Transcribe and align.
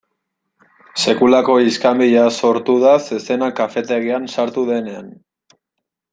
Sekulako 1.01 1.57
iskanbila 1.65 2.23
sortu 2.39 2.75
da 2.85 2.95
zezena 3.11 3.51
kafetegian 3.61 4.27
sartu 4.39 4.65
denean. 4.73 5.15